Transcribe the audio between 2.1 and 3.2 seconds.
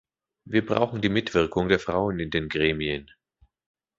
in den Gremien.